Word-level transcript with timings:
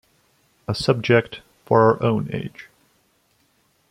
A 0.67 0.73
subject 0.73 1.41
for 1.63 1.81
our 1.83 2.01
own 2.01 2.27
age. 2.33 2.69